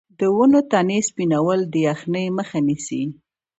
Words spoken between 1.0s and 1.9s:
سپینول د